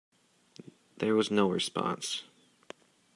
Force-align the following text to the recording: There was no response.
There 0.97 1.13
was 1.13 1.29
no 1.29 1.47
response. 1.47 2.23